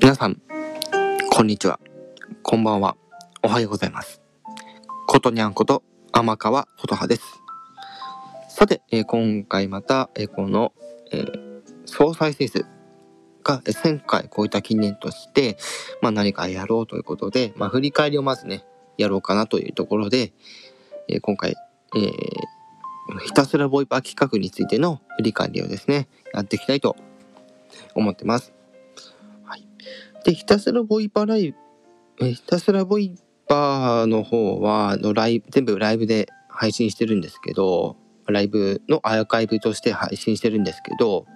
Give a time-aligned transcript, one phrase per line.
[0.00, 0.40] 皆さん、
[1.30, 1.78] こんにちは。
[2.42, 2.96] こんばんは。
[3.42, 4.22] おはようございます。
[5.06, 5.82] ことにゃんこと
[6.12, 7.42] 天川琴葉です。
[8.48, 10.72] さて、えー今回また、えーこの、
[11.12, 12.64] えー総再生数
[13.44, 15.58] がえー1000回超えた記念として、
[16.00, 18.64] まあ何かやろうということで、まあ振り返りをまずね、
[18.96, 20.32] やろうかなというところで、
[21.08, 21.54] え今回、
[21.94, 21.98] え
[23.24, 26.96] ひたすらボイパー企画についての振り返りをですね、やっていきたいと
[27.94, 28.52] 思ってます。
[29.44, 29.66] はい。
[30.24, 31.52] で、ひたすらボイパーライ
[32.18, 33.14] ブ、えひたすらボイ
[33.48, 41.26] パーの方は、のライブ、全部ライブで配信してるんですけど、ライブのアーカイブとして配信してるんですけど、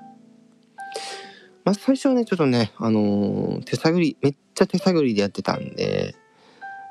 [1.64, 6.14] まあ最初はね、ちょっとね、あのー手探り、めっちゃ手探りでやってたんで、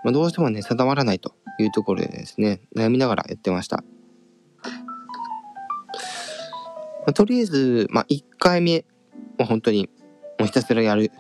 [0.04, 3.84] まあどうしてもね、定まらないというところでですね、悩みながらやってました。
[7.06, 8.86] まとりあえず、まあ1回目
[9.38, 9.90] は本当に
[10.40, 11.12] もうひたすらやるよ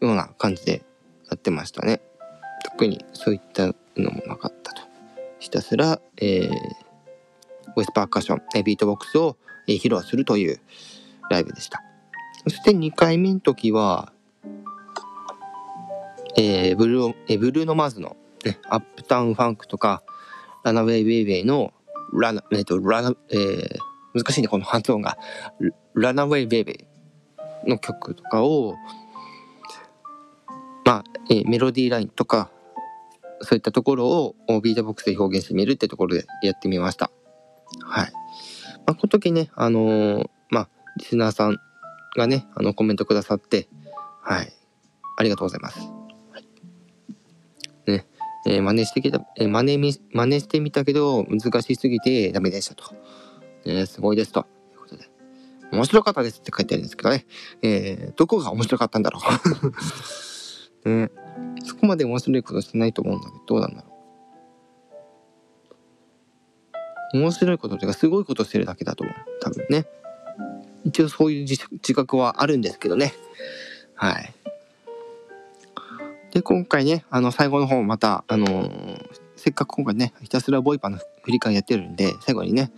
[0.00, 0.84] うな感じで
[1.30, 2.00] やってましたね。
[2.64, 3.66] 特にそういった
[3.96, 4.82] のもなかったと。
[5.38, 6.50] ひたすら、えー、
[7.74, 10.60] ボイスパーカッション、えビートボックスを、披露するという
[11.30, 11.82] ライブでした。
[12.48, 14.12] そして2回目の時は、
[16.36, 20.02] えーブルー、えブルーノマーズの、ね、アップタウンファンクとか、
[20.64, 21.72] ラナウェイウェイウェイの
[22.12, 25.18] ラナ、えっと、ラナ、えー難しいね、この発音が。
[25.94, 26.86] ラナウェイウェイウェ
[27.66, 28.74] イの曲とかを、
[30.84, 32.50] まあ、えメロディーラインとか、
[33.40, 37.10] そういったところをビートボックスで表現してみるってところでやってみました。
[37.80, 38.12] はい。
[38.86, 40.68] まあ、この時ね、あのーまあ、
[40.98, 41.58] リスナーさん
[42.16, 43.68] がね、あの、コメントくださって、
[44.22, 44.52] はい。
[45.16, 45.80] ありがとうございます。
[45.80, 46.38] は
[47.86, 48.06] い、ね、
[48.46, 52.94] えー真似してきた、えー真似み、真似してみたけど、難しすぎてダメでしたと。
[53.66, 54.46] ね、すごいですと。
[54.72, 55.08] いうことで。
[55.70, 57.26] 面白かったですって書いてあるんですけどね。
[57.62, 59.20] えーどこが面白かったんだろ
[60.84, 60.88] う。
[60.88, 61.10] ね、
[61.64, 63.88] そこまで面白いことしてないと思うんだけど、どうなんだろ
[67.14, 67.18] う。
[67.18, 69.16] 面白いことというか、すごいことしてるだけだと思う。
[69.40, 69.86] 多分ね。
[70.84, 73.14] 一応そういう自自覚はあるんですけどね。
[73.94, 74.34] はい。
[76.32, 82.70] で、今回ね、あの、最後の方また、あのーせっかく今回ね、ひたすらボイパの振り返りやってるんで、最後にね、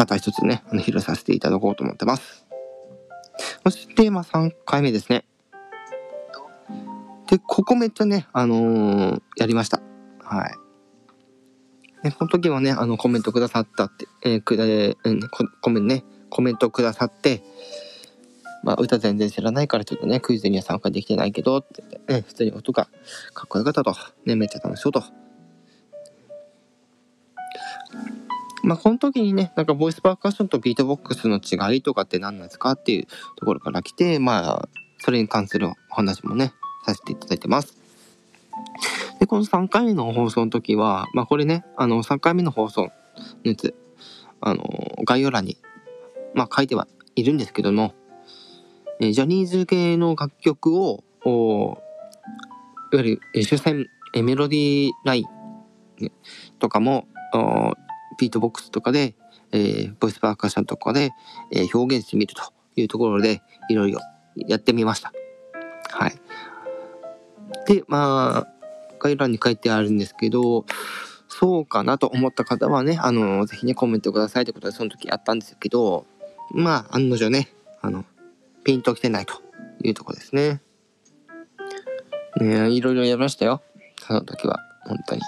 [0.00, 2.46] また一つね、あの披露させていただこうと思ってます。
[3.62, 5.26] そして、まあ、3回目ですね。
[7.28, 9.82] で、ここめっちゃね、あのーやりました。
[10.20, 10.54] はい。
[12.02, 15.28] ね、この時はね、あの、コメントくださったって、えーくだ、えー
[15.60, 17.42] コメントね、コメントくださって、
[18.64, 22.86] まあ、歌全然知らないからちょっとね、クイズには参加できてないけど、って言って、ね、普通に音が
[23.34, 23.94] かっこよかったと。
[24.24, 25.04] ね、めっちゃ楽しそうと。
[28.62, 33.06] まあ、この時にね、なんかボイスパーカッションとビートボックスの違いとかって何なんですかっていう
[33.36, 36.52] ところから来て、まあ、それに関するお話もね、
[36.84, 37.76] させていただいてます。
[39.18, 42.90] で、この3回目の放送の時は、まあこれね、あの、3回目の放送の
[43.44, 43.74] やつ、
[44.40, 44.64] あの、
[45.04, 45.56] 概要欄に、
[46.34, 47.94] まあ書いてはいるんですけども、
[49.00, 51.04] えジャニーズ系の楽曲を、
[52.92, 56.12] いわゆる、主戦、メロディーライン、
[56.58, 57.74] とかも、お
[58.20, 59.14] ビートボックスとかで、
[59.50, 61.10] えーボイスパーカッションとかで、
[61.50, 62.42] えー表現してみると
[62.76, 64.00] いうところで、いろいろ
[64.36, 65.12] やってみました。
[65.90, 66.14] はい。
[67.66, 68.46] で、まあ、
[69.00, 70.66] 概要欄に書いてあるんですけど、
[71.28, 76.04] そうかなと思った方はね、あの、ぜひね、コメントくださいということで、その時やったんですけど、
[76.52, 77.48] まあ、案の定ね、
[77.80, 78.04] あの、
[78.64, 79.40] ピンときてないと
[79.82, 80.60] いうとこですね。
[82.38, 83.62] ねいろいろやりましたよ。
[84.00, 85.22] その時は、本当に。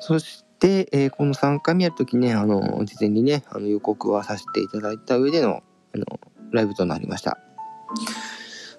[0.00, 5.60] そして、えーこの3回目やるときね、あの、事前にね、あの予告はさせていただいた上での、
[5.92, 6.20] あの、
[6.52, 7.38] ライブとなりました。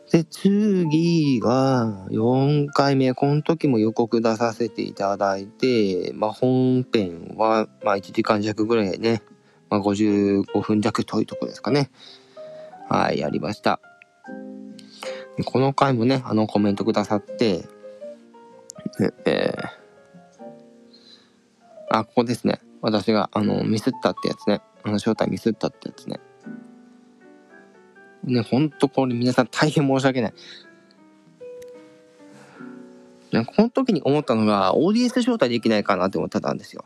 [0.09, 3.13] で、次が4回目。
[3.13, 9.21] この時も予告出させていただいて、まあ、本編は、まあ、1時間弱ぐらいね、
[9.69, 11.89] まあ、55分弱というところですかね。
[12.87, 13.81] はい、やりました。
[15.45, 17.65] この回もね、あの、コメントくださって、
[19.25, 19.82] えー
[21.93, 22.59] あ、ここですね。
[22.81, 24.61] 私が、あの、ミスったってやつね。
[24.81, 26.19] あの、正体ミスったってやつね。
[28.23, 30.33] ね、ほんとこれ皆さん大変申し訳ない。
[33.31, 36.83] ね、この時に思ったのが、オーディエンス招待できないかなって思ってたんですよ。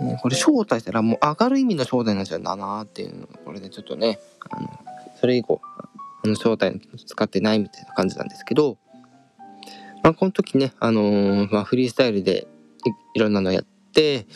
[0.00, 4.18] ね、これ招待したらもう明るい意味の招待になっちゃうんだなっていうのこれでちょっとね、
[4.50, 4.68] あの、
[5.20, 5.60] それ以降、
[6.24, 8.78] あの、招待使ってないみたいな感じなんですけど、
[10.02, 12.48] まあ、この時ね、あのーまあ、フリースタイルで
[13.14, 14.26] いろんなのやって、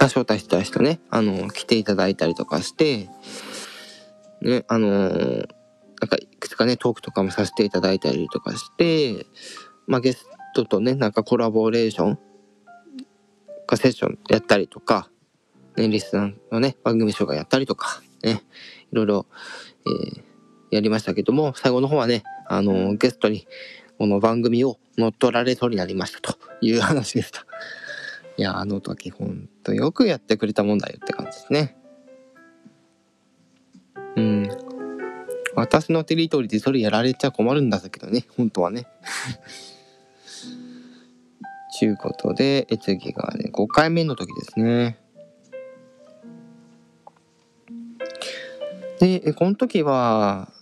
[0.00, 3.08] あ招待した人ね、あの、来ていただいたりとかして、
[4.42, 5.48] ね、あのー、
[6.00, 9.26] なんかいくつかね、トークとかもさせていただいたりとかして、
[9.86, 12.18] まあ、ゲストとね、なんかコラボレーション
[13.66, 15.08] かセッションやったりとか、
[15.76, 18.42] ね、リスナーのね、番組紹介やったりとか、ね、
[18.92, 19.26] いろいろ、
[19.86, 20.22] えー、
[20.70, 23.46] やりましたけども、最後の方はね、あの、ゲストに
[23.98, 27.46] この番組を乗っ取られそうになりましたという話でした。
[28.36, 31.76] いや、あの時ほんとよくやってくれたもんだよって感じですね。
[34.16, 34.48] うん。
[35.54, 38.86] 私のテリトリーでそれやられちゃ困るんだけどね、本当はね。
[41.76, 44.98] ちゅうことで、え次がね、5回目の時ですね。
[49.00, 50.53] で、この時は、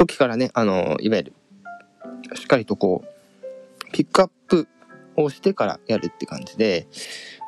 [0.00, 1.32] 時からね、あの、いわゆる、
[2.34, 4.66] しっかりとこう、ピックアップ
[5.16, 6.86] をしてからやるって感じで、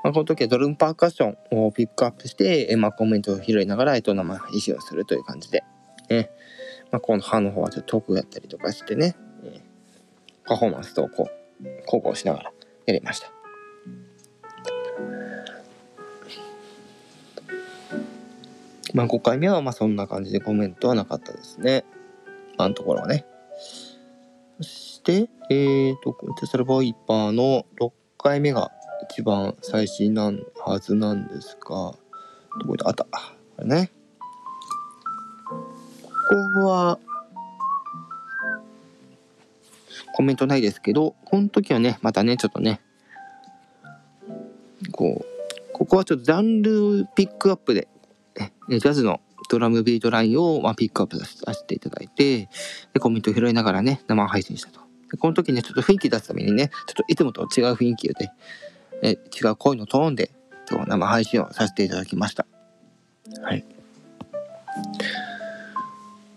[0.05, 5.65] まあ、この時はドルムパーカッションをピックアップして、まあ、コメントを拾いながら、えっと、生配信をするという感じで、
[6.11, 6.31] ね、
[6.91, 9.17] まあ、この歯の方はちょっとトークやったりとかしてね、
[10.45, 11.31] パフォーマンスとこ
[11.63, 12.53] う、交互しながら
[12.85, 13.33] やりました。
[18.93, 21.87] まあ、5回目はまあそんな感じでコメントはなかったですね。
[22.65, 23.27] あのところはね。
[24.59, 28.71] そして、えーと、テスラバイパーの6回目が
[29.11, 30.33] 一番最新な
[30.65, 31.95] はずなんですが、
[32.61, 33.05] どこであった？
[33.05, 33.11] こ
[33.59, 33.91] れね。
[35.49, 35.59] こ
[36.55, 36.99] こは、
[40.15, 42.81] コメントないですけど、この時はね、またね、ちょっとね、
[44.93, 47.89] こう、ここはちょっとジャンルピックアップで、
[48.69, 49.21] ジャズの
[49.53, 52.49] ドラムビートラインを、まあ、ピックアップさせていただいて、
[52.95, 54.81] で、コメントを拾いながらね、生配信したと。
[55.11, 58.31] でこの時ね、ちょっと雰囲気出すためにね、ちょっといつもと違う雰囲気で、
[59.03, 60.31] え違う声のトーンで、
[60.71, 62.47] 今日生配信をさせていただきました。
[63.43, 63.65] はい。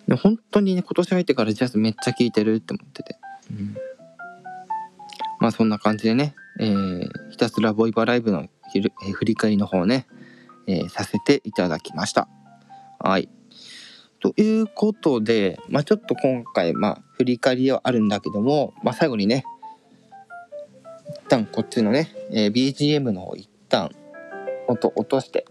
[0.10, 3.18] で本当にね、今年入ってからジャズめっちゃ聴いてるって思ってて。
[3.50, 3.78] うん、
[5.40, 10.06] まあそんな感じでね、えー、ひたすらボイパライブのひる、え、振り返りの方ね、
[10.68, 12.28] えー、させていただきました。
[13.06, 13.30] はい。
[14.20, 19.46] ということで、まあ、ちょっと今回、まあ、振り返りではあるんだけども、まあ、最後にね、
[21.08, 23.92] 一旦こっちのね、えー、BGM の方一旦
[24.68, 25.46] 音落として、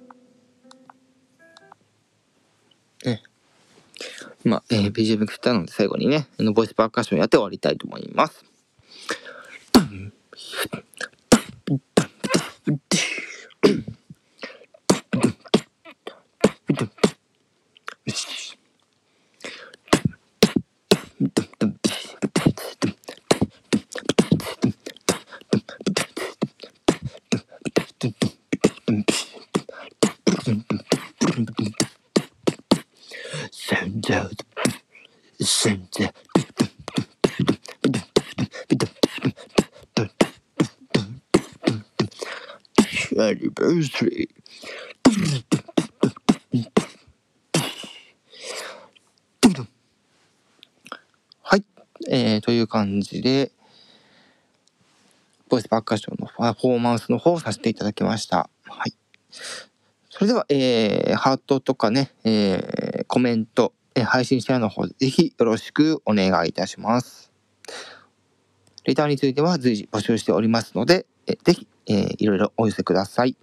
[3.04, 3.22] ね、
[4.42, 8.44] まあ、えー、BGM 振ったので最後にね、ボイスパーカッションやって終わりたいと思います。
[43.32, 44.28] Anniversary.
[51.42, 51.64] はい。
[52.08, 53.52] えー、という感じで、
[55.48, 58.48] ボイスパーカッションのパフォーマンスの方をさせていただきました。
[58.64, 58.94] はい。
[60.10, 67.32] それでは、えー、ハートとかね、えー、コメント、えー、配信者の方、ぜひよろしくお願いいたします。
[68.84, 73.36] レターについては随時募集しておりますので、えぜひ、えー、いろいろお寄せください。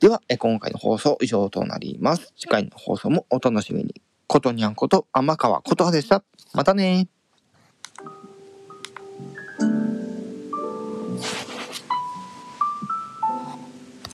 [0.00, 2.32] では、え今回の放送以上となります。
[2.36, 4.02] 次回の放送もお楽しみに。
[4.26, 6.24] ことにゃんこと天川ことはでした。
[6.54, 7.08] またね